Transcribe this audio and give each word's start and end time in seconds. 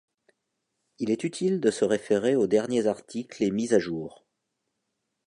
Il 0.97 1.11
est 1.11 1.23
utile 1.23 1.59
de 1.59 1.69
se 1.69 1.85
référer 1.85 2.35
aux 2.35 2.47
derniers 2.47 2.87
articles 2.87 3.43
et 3.43 3.51
mises 3.51 3.75
à 3.75 3.77
jour. 3.77 4.25